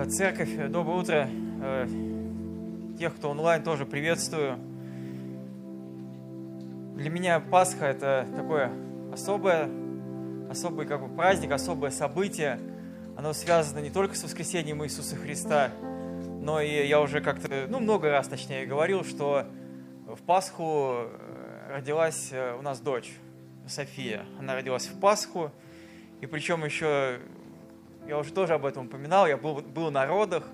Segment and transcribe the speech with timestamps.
[0.00, 1.28] Э, церковь, доброе утро.
[1.62, 1.86] Э,
[2.98, 4.58] тех, кто онлайн, тоже приветствую.
[6.96, 8.72] Для меня Пасха– это такое
[9.12, 9.68] особое,
[10.48, 12.58] особый как бы праздник, особое событие.
[13.18, 15.70] Оно связано не только с воскресением Иисуса Христа,
[16.40, 19.44] но и я уже как-то, ну, много раз, точнее, говорил, что
[20.06, 23.12] в Пасху э, родилась у нас дочь
[23.66, 24.24] София.
[24.38, 25.50] Она родилась в Пасху,
[26.22, 27.18] и причем еще
[28.10, 30.44] я уже тоже об этом упоминал, я был, был на родах,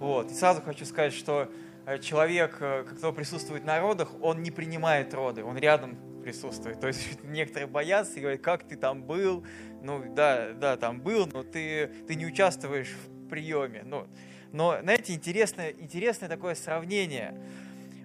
[0.00, 1.48] вот, и сразу хочу сказать, что
[1.86, 6.80] э, человек, э, кто присутствует на родах, он не принимает роды, он рядом присутствует.
[6.80, 9.46] То есть некоторые боятся и говорят, как ты там был,
[9.80, 13.82] ну да, да, там был, но ты, ты не участвуешь в приеме.
[13.84, 14.08] Ну,
[14.50, 17.40] но, знаете, интересное, интересное такое сравнение.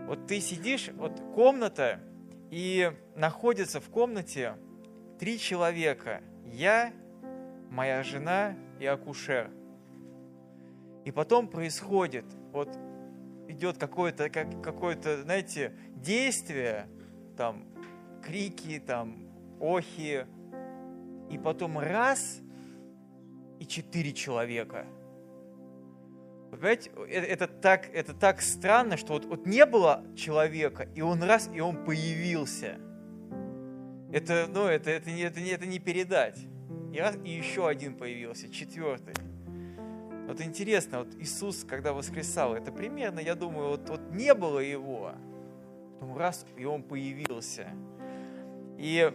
[0.05, 1.99] Вот ты сидишь, вот комната,
[2.51, 4.55] и находится в комнате
[5.17, 6.21] три человека.
[6.45, 6.93] Я,
[7.71, 9.51] моя жена и акушер.
[11.05, 12.69] И потом происходит, вот
[13.47, 16.87] идет какое-то, как, какое-то, знаете, действие,
[17.35, 17.65] там,
[18.23, 19.27] крики, там,
[19.59, 20.25] охи,
[21.29, 22.39] и потом раз,
[23.59, 24.85] и четыре человека.
[26.51, 31.01] Вы понимаете, это, это, так, это так странно, что вот, вот не было человека, и
[31.01, 32.77] он раз, и он появился.
[34.11, 36.39] Это, ну, это, это, это, это, это не передать.
[36.93, 39.15] И, еще один появился, четвертый.
[40.27, 45.11] Вот интересно, вот Иисус, когда воскресал, это примерно, я думаю, вот, вот не было его,
[45.99, 47.69] потом раз, и он появился.
[48.77, 49.11] И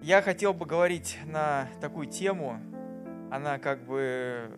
[0.00, 2.60] я хотел бы говорить на такую тему,
[3.32, 4.48] она как бы,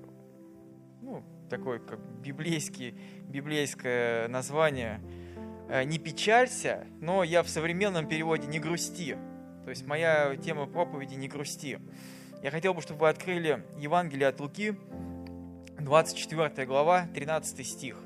[1.01, 2.95] ну, такое как библейский,
[3.29, 5.01] библейское название
[5.87, 9.17] «Не печалься», но я в современном переводе «Не грусти».
[9.65, 11.81] То есть моя тема проповеди «Не грусти».
[12.43, 14.77] Я хотел бы, чтобы вы открыли Евангелие от Луки,
[15.81, 17.97] 24 глава, 13 стих.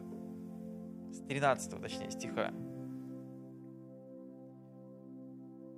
[1.10, 2.52] С 13 точнее стиха.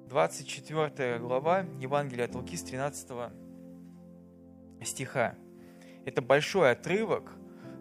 [0.09, 3.33] 24 глава Евангелия от Луки с 13
[4.85, 5.37] стиха.
[6.05, 7.33] Это большой отрывок,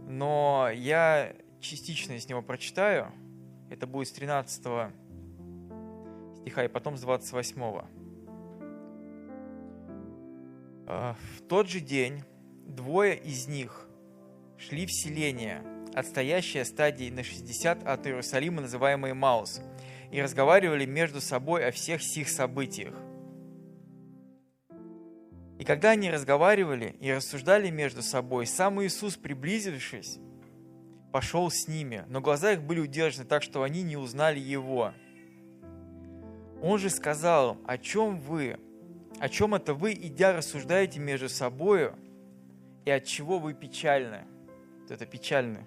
[0.08, 3.12] но я частично из него прочитаю.
[3.70, 4.94] Это будет с 13
[6.58, 7.82] и потом с 28.
[10.88, 12.24] А, в тот же день
[12.66, 13.88] двое из них
[14.58, 19.62] шли в селение, отстоящее стадии на 60 от Иерусалима, называемое Маус,
[20.12, 22.96] и разговаривали между собой о всех сих событиях.
[25.60, 30.18] И когда они разговаривали и рассуждали между собой, сам Иисус, приблизившись,
[31.12, 34.94] пошел с ними, но глаза их были удержаны так, что они не узнали Его–
[36.62, 38.60] он же сказал о чем вы,
[39.20, 41.96] о чем это вы, идя, рассуждаете между собою,
[42.86, 44.26] и от чего вы печальны.
[44.90, 45.66] Это печальны.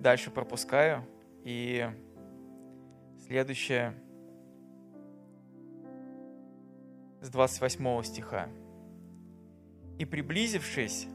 [0.00, 1.06] Дальше пропускаю.
[1.44, 1.86] И
[3.26, 3.94] следующее
[7.20, 8.48] с 28 стиха.
[9.98, 11.06] «И приблизившись,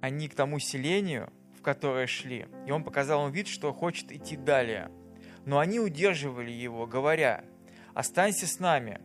[0.00, 2.46] они к тому селению, в которое шли.
[2.66, 4.90] И он показал им вид, что хочет идти далее.
[5.44, 7.44] Но они удерживали его, говоря,
[7.92, 9.00] «Останься с нами»,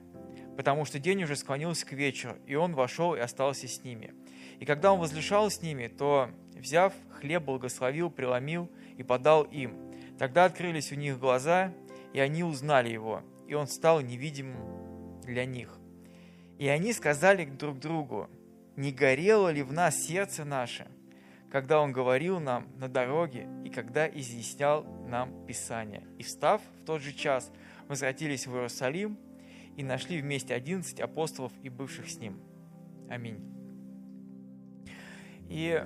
[0.55, 4.13] потому что день уже склонился к вечеру, и он вошел и остался с ними.
[4.59, 9.75] И когда он возлежал с ними, то, взяв хлеб, благословил, преломил и подал им.
[10.17, 11.73] Тогда открылись у них глаза,
[12.13, 15.77] и они узнали его, и он стал невидимым для них.
[16.57, 18.29] И они сказали друг другу,
[18.77, 20.87] «Не горело ли в нас сердце наше,
[21.51, 26.05] когда Он говорил нам на дороге и когда изъяснял нам Писание.
[26.17, 27.51] И встав в тот же час,
[27.87, 29.17] возвратились в Иерусалим
[29.75, 32.39] и нашли вместе одиннадцать апостолов и бывших с ним.
[33.09, 33.39] Аминь.
[35.47, 35.83] И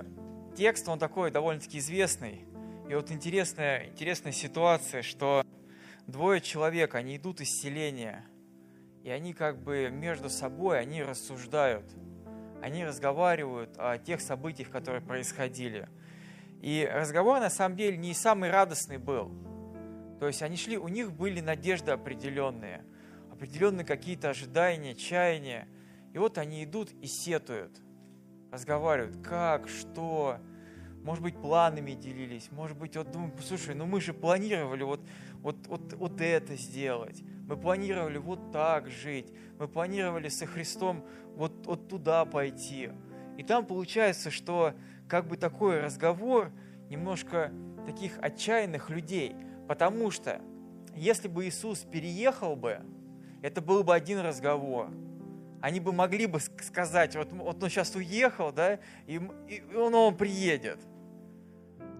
[0.56, 2.44] текст, он такой довольно-таки известный.
[2.88, 5.44] И вот интересная, интересная ситуация, что
[6.06, 8.24] двое человек, они идут из селения,
[9.04, 11.84] и они как бы между собой, они рассуждают–
[12.62, 15.88] они разговаривают о тех событиях, которые происходили.
[16.60, 19.32] И разговор на самом деле не самый радостный был.
[20.18, 22.84] То есть они шли, у них были надежды определенные,
[23.32, 25.66] определенные какие-то ожидания, чаяния.
[26.12, 27.80] И вот они идут и сетуют,
[28.52, 30.36] разговаривают, как, что,
[31.02, 35.00] может быть, планами делились, может быть, вот думаю, слушай, ну мы же планировали вот,
[35.40, 39.26] вот, вот, вот это сделать, мы планировали вот так жить,
[39.58, 41.04] мы планировали со Христом
[41.34, 42.90] вот, вот туда пойти.
[43.38, 44.72] И там получается, что
[45.08, 46.52] как бы такой разговор
[46.88, 47.52] немножко
[47.86, 49.34] таких отчаянных людей,
[49.66, 50.40] потому что
[50.94, 52.82] если бы Иисус переехал бы,
[53.42, 54.88] это был бы один разговор.
[55.60, 60.16] Они бы могли бы сказать, вот, вот он сейчас уехал, да, и, и он, он
[60.16, 60.78] приедет.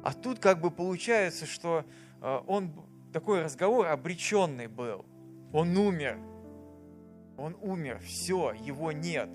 [0.04, 1.84] А тут как бы получается, что
[2.22, 2.72] э, он
[3.12, 5.04] такой разговор обреченный был.
[5.52, 6.18] Он умер.
[7.36, 9.30] Он умер, все, его нет.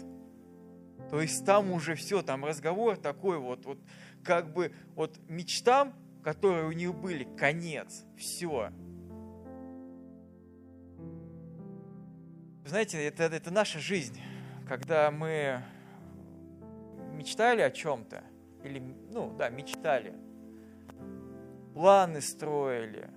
[1.09, 3.79] То есть там уже все, там разговор такой вот, вот
[4.23, 8.71] как бы вот мечтам, которые у них были, конец, все.
[12.65, 14.19] Знаете, это, это наша жизнь,
[14.67, 15.63] когда мы
[17.13, 18.23] мечтали о чем-то,
[18.63, 18.79] или,
[19.11, 20.15] ну да, мечтали,
[21.73, 23.09] планы строили,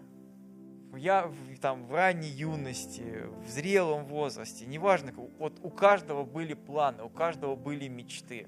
[0.96, 1.31] я
[1.61, 7.56] там в ранней юности, в зрелом возрасте, неважно, вот у каждого были планы, у каждого
[7.56, 8.46] были мечты.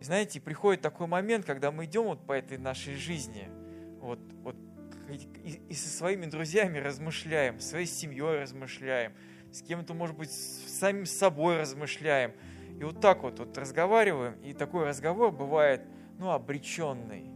[0.00, 3.48] И знаете, приходит такой момент, когда мы идем вот по этой нашей жизни,
[4.00, 4.56] вот, вот
[5.08, 9.12] и, и со своими друзьями размышляем, своей семьей размышляем,
[9.52, 12.32] с кем-то, может быть, самим собой размышляем.
[12.80, 15.82] И вот так вот, вот разговариваем, и такой разговор бывает,
[16.18, 17.31] ну, обреченный.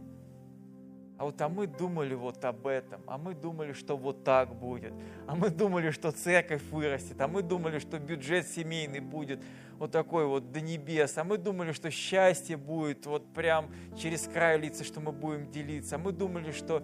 [1.17, 4.93] А вот а мы думали вот об этом, а мы думали, что вот так будет,
[5.25, 9.41] а мы думали, что церковь вырастет, а мы думали, что бюджет семейный будет
[9.79, 14.59] вот такой вот до небес, а мы думали, что счастье будет вот прям через край
[14.59, 16.83] лица, что мы будем делиться, а мы думали, что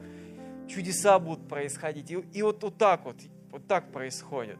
[0.67, 2.09] чудеса будут происходить.
[2.09, 3.17] И, и вот, вот так вот,
[3.51, 4.57] вот так происходит.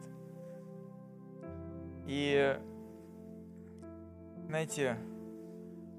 [2.06, 2.58] И,
[4.46, 4.98] знаете,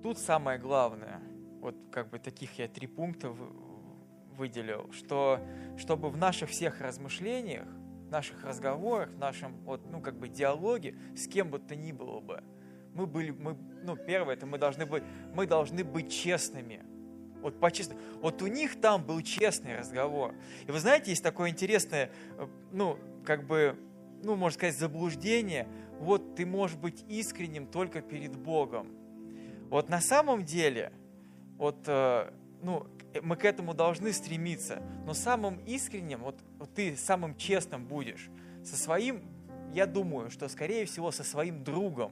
[0.02, 1.20] тут самое главное,
[1.62, 3.30] вот как бы таких я три пункта
[4.36, 5.40] выделил, что
[5.78, 7.68] чтобы в наших всех размышлениях,
[8.08, 11.92] в наших разговорах, в нашем вот, ну, как бы диалоге с кем бы то ни
[11.92, 12.44] было бы,
[12.94, 15.04] мы были, мы, ну, первое, это мы должны быть,
[15.34, 16.84] мы должны быть честными.
[17.42, 17.96] Вот по честно.
[18.22, 20.34] Вот у них там был честный разговор.
[20.66, 23.78] И вы знаете, есть такое интересное, э, ну, как бы,
[24.24, 25.68] ну, можно сказать, заблуждение–
[26.00, 28.88] вот ты можешь быть искренним только перед Богом.
[29.70, 30.92] Вот на самом деле,
[31.58, 32.32] вот, э,
[32.66, 32.88] ну,
[33.22, 38.30] мы к этому должны стремиться, но самым искренним, вот, вот ты самым честным будешь
[38.64, 39.24] со своим,
[39.72, 42.12] я думаю, что скорее всего со своим другом.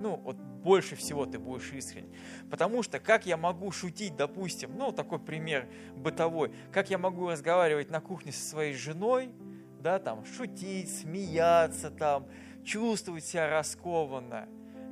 [0.00, 2.12] Ну, вот больше всего ты будешь искренен.
[2.50, 7.90] Потому что как я могу шутить, допустим, ну, такой пример бытовой, как я могу разговаривать
[7.90, 9.30] на кухне со своей женой,
[9.80, 12.26] да, там, шутить, смеяться, там,
[12.62, 14.48] чувствовать себя раскованно.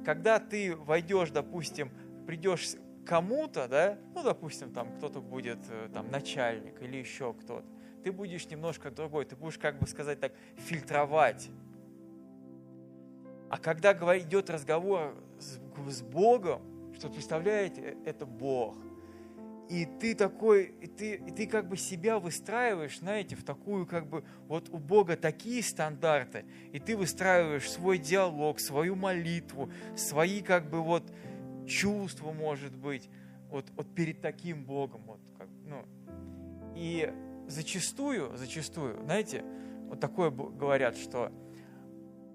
[0.07, 1.91] Когда ты войдешь, допустим,
[2.27, 7.67] придешь кому-то, да, ну, допустим, там кто-то будет э, там начальник или еще кто-то,
[8.05, 11.51] ты будешь немножко другой, ты будешь, как бы сказать так, фильтровать.
[13.49, 15.59] А когда идет разговор с,
[15.91, 16.63] с Богом,
[16.95, 18.77] что представляете, э, это Бог–
[19.73, 24.07] и ты такой, и ты, и ты как бы себя выстраиваешь, знаете, в такую как
[24.07, 30.69] бы, вот у Бога такие стандарты, и ты выстраиваешь свой диалог, свою молитву, свои как
[30.69, 31.11] бы вот
[31.67, 33.09] чувства, может быть,
[33.51, 35.85] вот, вот перед таким Богом, вот как, ну,
[36.75, 37.13] и
[37.49, 39.45] зачастую, зачастую, знаете,
[39.89, 41.31] вот такое говорят, что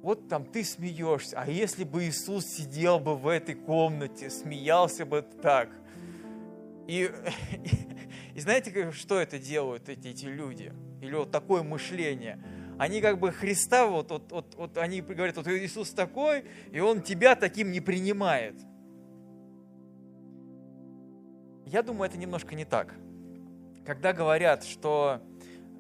[0.01, 5.21] вот там ты смеешься, а если бы Иисус сидел бы в этой комнате, смеялся бы
[5.21, 5.69] так–
[6.88, 7.69] и, и,
[8.35, 10.73] и знаете, что это делают эти, эти люди?
[11.01, 12.41] Или вот такое мышление?
[12.80, 17.01] Они как бы Христа, вот, вот, вот, вот они говорят, вот Иисус такой, и Он
[17.01, 18.56] тебя таким не принимает.
[21.68, 22.94] Я думаю, это немножко не так.
[23.86, 25.21] Когда говорят, что,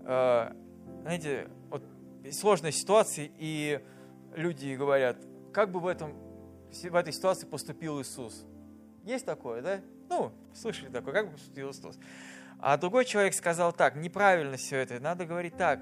[0.03, 0.51] э,
[1.01, 1.81] знаете, вот
[2.29, 3.81] сложная ситуация, и
[4.35, 5.17] люди говорят,
[5.53, 6.13] как бы в, этом,
[6.69, 8.45] в этой ситуации поступил Иисус.
[9.05, 9.81] Есть такое, да?
[10.09, 11.97] Ну, слышали такое, как бы поступил Иисус.
[12.59, 15.79] А другой человек сказал так, неправильно все это, надо говорить так.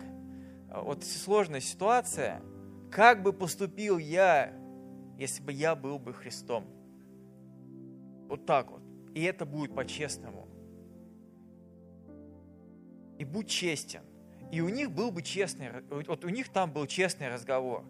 [0.70, 2.44] Вот сложная ситуация,
[2.92, 4.54] как бы поступил я,
[5.18, 6.68] если бы я был бы Христом?
[8.28, 8.85] Вот так вот.
[9.16, 10.48] И это будет по-честному.
[13.18, 14.02] И будь честен.
[14.52, 17.84] И у них был бы честный, вот у них там был честный разговор.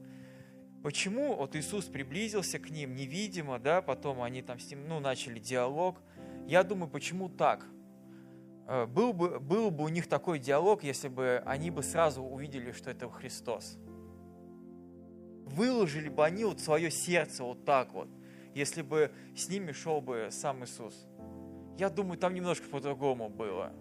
[0.82, 5.40] Почему вот Иисус приблизился к ним невидимо, да, потом они там с ним, ну, начали
[5.40, 6.00] диалог–
[6.48, 7.66] я думаю, почему так?
[8.68, 12.72] Э, был бы, был бы у них такой диалог, если бы они бы сразу увидели,
[12.72, 13.78] что это Христос.
[15.46, 18.10] Выложили бы они вот свое сердце вот так вот,
[18.56, 21.06] если бы с ними шел бы сам Иисус.
[21.78, 23.74] Я думаю, там немножко по-другому было.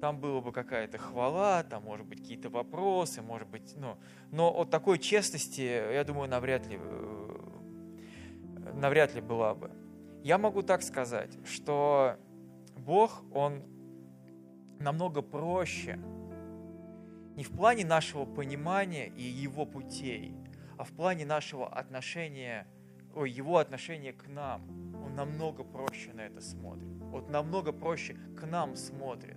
[0.00, 3.96] Там была бы какая-то хвала, там, может быть, какие-то вопросы, может быть, ну,
[4.30, 7.50] но от такой честности, я думаю, навряд ли, э,
[8.74, 9.70] навряд ли была бы.
[10.22, 12.16] Я могу так сказать, что
[12.76, 13.62] Бог, Он
[14.80, 15.98] намного проще,
[17.36, 20.34] не в плане нашего понимания и Его путей,
[20.76, 22.66] а в плане нашего отношения,
[23.14, 24.62] ой, его отношения к нам.
[25.04, 26.88] Он намного проще на это смотрит.
[27.10, 29.36] Вот намного проще к нам смотрит.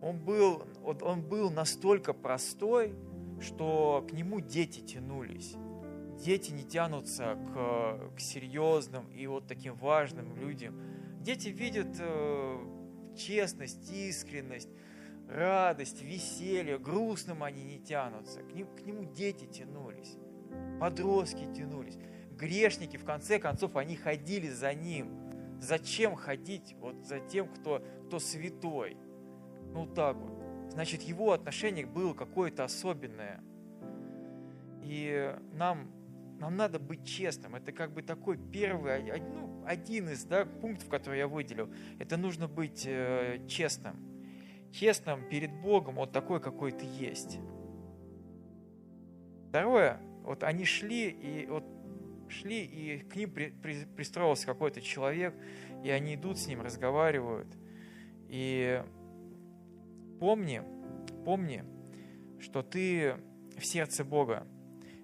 [0.00, 2.94] Он был, он был настолько простой,
[3.40, 5.54] что к нему дети тянулись.
[6.22, 10.78] Дети не тянутся к, к серьезным и вот таким важным людям.
[11.20, 12.58] Дети видят э,
[13.16, 14.68] честность, искренность,
[15.28, 18.42] радость, веселье, грустным они не тянутся.
[18.42, 20.16] К, ним, к нему дети тянулись,
[20.80, 21.98] подростки тянулись,
[22.36, 25.20] грешники, в конце концов, они ходили за ним.
[25.60, 28.96] Зачем ходить вот за тем, кто, кто святой?
[29.72, 30.32] Ну так вот.
[30.72, 33.42] Значит, его отношение было какое-то особенное.
[34.82, 35.90] И нам,
[36.38, 37.54] нам надо быть честным.
[37.54, 41.72] Это как бы такой первый, ну, один из да, пунктов, который я выделил.
[41.98, 44.14] Это нужно быть э, честным
[44.74, 47.38] честным перед Богом, вот такой, какой ты есть.
[49.48, 51.64] Второе, вот они шли, и вот
[52.30, 55.34] шли, и к ним при, при, пристроился какой-то человек,
[55.82, 57.48] и они идут с ним, разговаривают.
[58.28, 58.82] И
[60.20, 60.62] помни,
[61.24, 61.64] помни,
[62.40, 63.16] что ты
[63.56, 64.46] в сердце Бога.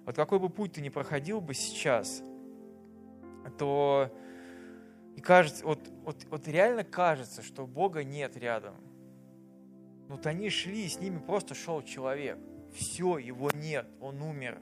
[0.05, 2.23] Вот какой бы путь ты ни проходил бы сейчас,
[3.57, 4.11] то
[5.15, 8.75] и кажется, вот, вот, вот реально кажется, что Бога нет рядом–
[10.11, 12.37] вот они шли, с ними просто шел человек.
[12.73, 14.59] Все, его нет, он умер.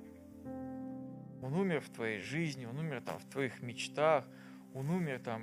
[1.42, 4.28] Он умер в твоей жизни, он умер там в твоих мечтах,
[4.74, 5.42] он умер там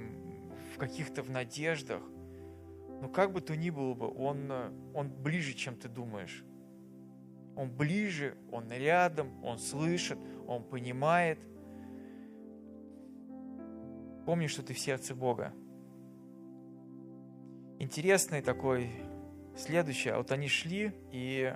[0.75, 2.03] в каких-то в надеждах.
[3.00, 4.50] Но как бы то ни было бы, он,
[4.95, 6.45] он ближе, чем ты думаешь.
[7.55, 11.38] Он ближе, он рядом, он слышит, он понимает.
[14.26, 15.53] Помни, что ты в сердце Бога.
[17.79, 18.91] Интересный такой
[19.57, 21.55] Следующее, вот они шли, и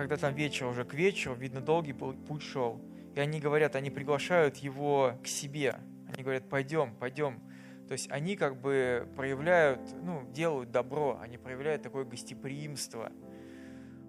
[0.00, 2.80] когда там вечер уже к вечеру, видно, долгий путь шел,
[3.14, 5.76] и они говорят, они приглашают его к себе.
[6.12, 7.38] Они говорят, пойдем, пойдем.
[7.86, 13.12] То есть они как бы проявляют, ну, делают добро, они проявляют такое гостеприимство.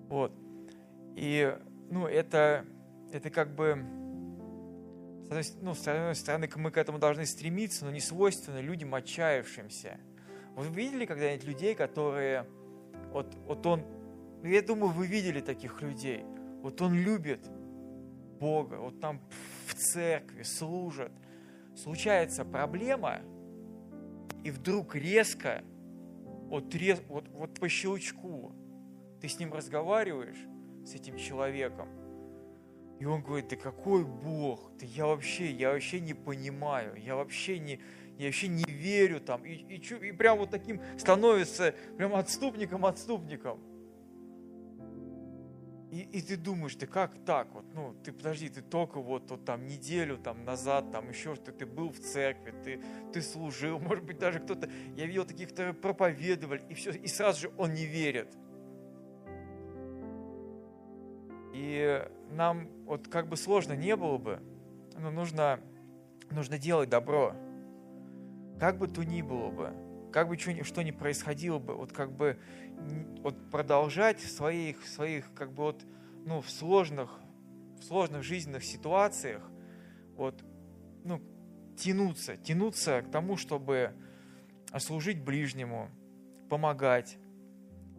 [0.07, 0.31] Вот.
[1.17, 1.57] И,
[1.89, 2.65] ну, это,
[3.11, 3.83] это как бы
[5.61, 9.97] ну, с одной стороны, мы к этому должны стремиться, но не свойственно людям отчаявшимся.
[10.55, 12.45] Вы видели когда-нибудь людей, которые,
[13.11, 13.83] вот, вот он,
[14.41, 16.23] ну, я думаю, вы видели таких людей,
[16.61, 17.49] вот он любит
[18.39, 19.21] Бога, вот там
[19.67, 21.11] в церкви служат,
[21.75, 23.21] случается проблема,
[24.43, 25.63] и вдруг резко,
[26.47, 26.73] вот,
[27.07, 28.53] вот, вот по щелчку,
[29.21, 30.47] ты с ним разговариваешь,
[30.85, 31.87] с этим человеком,
[33.01, 34.71] и он говорит, да какой Бог?
[34.79, 37.79] Да я вообще, я вообще не понимаю, я вообще не,
[38.19, 39.43] я вообще не верю там.
[39.43, 43.59] И, и, и прям вот таким становится, прям отступником, отступником.
[45.91, 49.43] И, и ты думаешь, ты как так вот, ну, ты подожди, ты только вот, вот
[49.43, 52.81] там неделю там назад, там еще что ты был в церкви, ты,
[53.11, 57.41] ты служил, может быть, даже кто-то, я видел таких, которые проповедовали, и все, и сразу
[57.41, 58.33] же он не верит.
[61.53, 64.39] И нам вот как бы сложно не было бы,
[64.97, 65.59] но нужно,
[66.29, 67.35] нужно делать добро.
[68.61, 69.73] Как бы то ни было бы,
[70.11, 72.37] как бы что, что ни происходило бы, вот как бы
[73.21, 75.85] вот продолжать в своих, своих как бы вот,
[76.25, 77.19] ну, в сложных,
[77.79, 79.41] в сложных жизненных ситуациях,
[80.15, 80.43] вот,
[81.03, 81.21] ну,
[81.77, 83.93] тянуться, тянуться к тому, чтобы
[84.77, 85.89] служить ближнему,
[86.49, 87.17] помогать,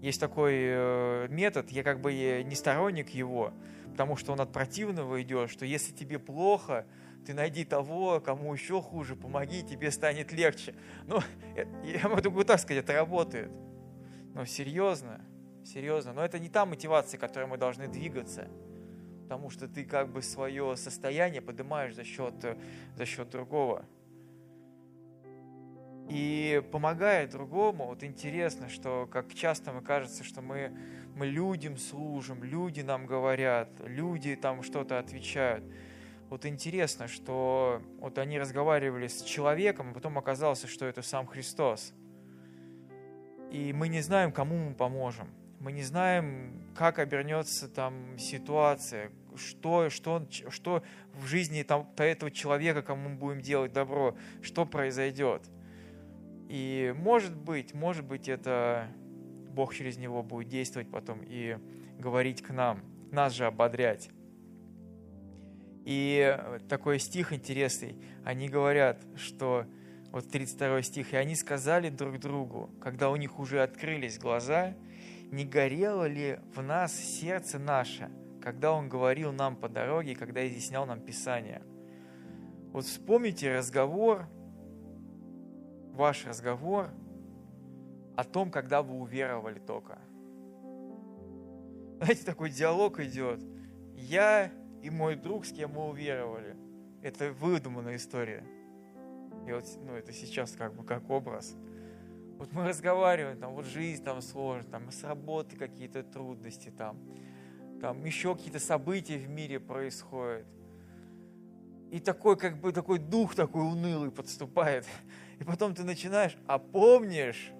[0.01, 2.13] есть такой э, метод, я как бы
[2.45, 3.53] не сторонник его,
[3.93, 6.87] потому что он от противного идет, что если тебе плохо,
[7.27, 10.75] ты найди того, кому еще хуже, помоги, тебе станет легче.
[11.07, 11.21] Ну,
[11.57, 13.53] э, я могу так сказать, это работает.
[14.35, 15.21] Но серьезно,
[15.65, 16.13] серьезно.
[16.13, 18.49] Но это не та мотивация, которой мы должны двигаться.
[19.25, 22.57] Потому что ты как бы свое состояние поднимаешь за счет, э,
[22.97, 23.85] за счет другого
[26.13, 27.87] и помогает другому.
[27.87, 30.77] Вот интересно, что как часто мы кажется, что мы,
[31.17, 35.65] мы людям служим, люди нам говорят, люди там что-то отвечают.
[36.33, 41.93] Вот интересно, что вот они разговаривали с человеком, а потом оказалось, что это сам Христос.
[43.51, 45.29] И мы не знаем, кому мы поможем.
[45.61, 52.81] Мы не знаем, как обернется там ситуация, что, что, что в жизни там, этого человека,
[52.81, 55.43] кому мы будем делать добро, что произойдет.
[56.49, 58.89] И может быть, может быть, это
[59.51, 61.59] Бог через него будет действовать потом и
[61.99, 64.09] говорить к нам, нас же ободрять.
[65.85, 67.97] И такой стих интересный.
[68.25, 69.67] Они говорят, что
[70.13, 74.75] вот 32 стих, и они сказали друг другу, когда у них уже открылись глаза,
[75.31, 78.11] не горело ли в нас сердце наше,
[78.43, 81.63] когда Он говорил нам по дороге, когда изъяснял нам Писание?
[82.73, 84.27] Вот вспомните разговор,
[85.93, 86.91] ваш разговор
[88.17, 89.99] о том, когда вы уверовали только.
[92.01, 93.41] Знаете, такой диалог идет.
[93.95, 94.51] Я
[94.83, 96.57] и мой друг, с кем мы уверовали.
[97.03, 98.45] Это выдуманная история.
[99.47, 101.57] И вот, ну, это сейчас как бы как образ.
[102.39, 106.99] Вот мы разговариваем, там, вот жизнь там сложная, там, с работы какие-то трудности, там,
[107.81, 110.47] там еще какие-то события в мире происходят.
[111.91, 114.87] И такой, как бы, такой дух такой унылый подступает.
[115.39, 117.53] И потом ты начинаешь, а помнишь,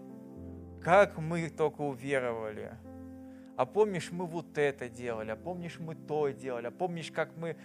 [0.83, 2.73] как мы только уверовали?
[3.57, 7.57] А помнишь, мы вот это делали, а помнишь, мы то делали, а помнишь, как мы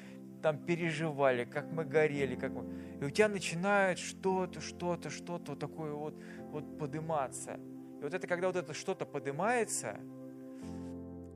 [0.41, 2.65] там переживали, как мы горели, как мы...
[3.01, 6.15] И у тебя начинает что-то, что-то, что-то вот такое вот,
[6.51, 7.59] вот подниматься.
[7.99, 9.97] И вот это, когда вот это что-то поднимается,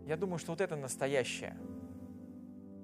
[0.06, 1.58] я думаю, что вот это настоящее.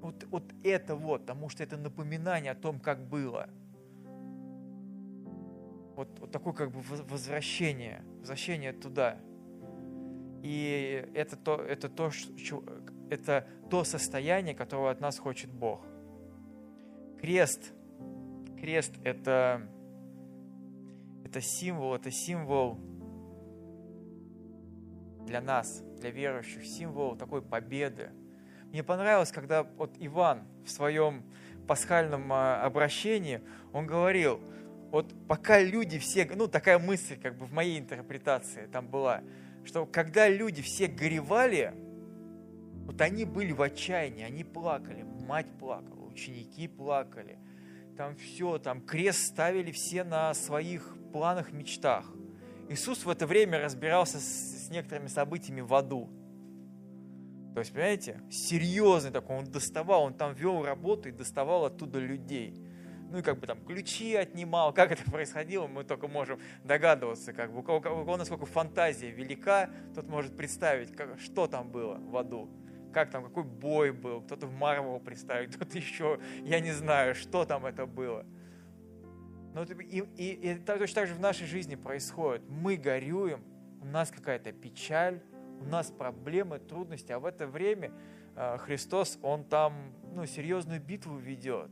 [0.02, 3.50] Вот, вот это вот, потому что это напоминание о том, как было.
[5.96, 9.18] Вот, вот такое как бы возвращение, возвращение туда.
[10.44, 12.12] И это то, это то,
[13.10, 15.86] это то состояние, которого от нас хочет Бог.
[17.20, 17.74] Крест,
[18.60, 19.68] крест это,
[21.26, 22.78] это символ, это символ
[25.26, 28.12] для нас, для верующих, символ такой победы.
[28.72, 31.24] Мне понравилось, когда вот Иван в своем
[31.68, 33.42] пасхальном а, обращении,
[33.74, 34.40] он говорил,
[34.92, 39.22] вот пока люди все, ну такая мысль как бы в моей интерпретации там была,
[39.68, 41.74] что когда люди все горевали,
[42.86, 47.38] вот они были в отчаянии, они плакали, мать плакала, ученики плакали,
[47.98, 52.06] там все, там крест ставили все на своих планах, мечтах.
[52.70, 56.10] Иисус в это время разбирался с, с некоторыми событиями в аду.
[57.54, 62.54] То есть, понимаете, серьезный такой, он доставал, он там вел работу и доставал оттуда людей–
[63.10, 67.52] ну и как бы там ключи отнимал, как это происходило, мы только можем догадываться, как
[67.52, 71.98] бы у кого, у кого насколько фантазия велика, тот может представить, как, что там было
[71.98, 72.50] в аду,
[72.94, 77.46] как там, какой бой был, кто-то в Марвел представить, кто-то еще, я не знаю, что
[77.46, 78.26] там это было.
[79.54, 82.44] Но и, и, и точно так же в нашей жизни происходит.
[82.48, 83.44] Мы горюем,
[83.82, 85.22] у нас какая-то печаль,
[85.62, 87.92] у нас проблемы, трудности, а в это время
[88.36, 91.70] э, Христос, Он там ну, серьезную битву ведет.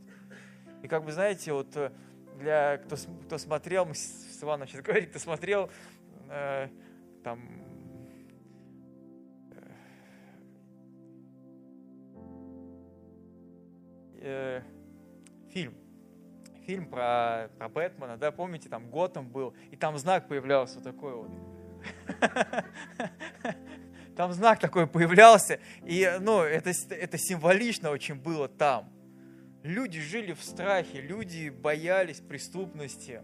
[0.86, 1.92] И как бы, знаете, вот э,
[2.38, 2.96] для кто,
[3.26, 5.72] кто смотрел, мы с Иваном сейчас говорим, кто смотрел
[6.30, 6.68] э,
[7.24, 7.42] там
[14.20, 14.62] э,
[15.50, 15.74] фильм,
[16.68, 21.32] фильм про, про Бэтмена, да, помните, там Готэм был, и там знак появлялся такой вот.
[24.16, 28.95] Там знак такой появлялся, и, ну, это, это символично очень было там.
[29.66, 33.24] Люди жили в страхе, люди боялись преступности.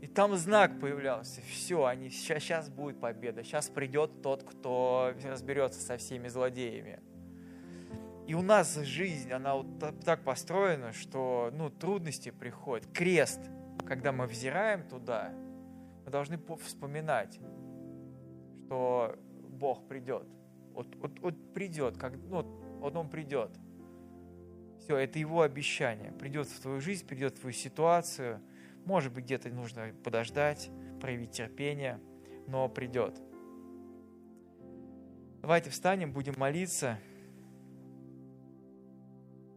[0.00, 1.40] И там знак появлялся.
[1.42, 3.44] Все, они, сейчас, сейчас будет победа.
[3.44, 6.98] Сейчас придет тот, кто разберется со всеми злодеями.
[8.26, 12.88] И у нас жизнь, она вот так построена, что ну, трудности приходят.
[12.92, 13.38] Крест,
[13.86, 15.32] когда мы взираем туда,
[16.04, 17.38] мы должны вспоминать,
[18.66, 19.16] что
[19.48, 20.26] Бог придет.
[20.72, 22.42] Вот, вот, вот придет, как, ну,
[22.80, 23.56] вот Он придет.
[24.84, 26.10] Все, это его обещание.
[26.10, 28.40] Придет в твою жизнь, придет в твою ситуацию.
[28.84, 32.00] Может быть, где-то нужно подождать, проявить терпение,
[32.48, 33.20] но придет.
[35.40, 36.98] Давайте встанем, будем молиться.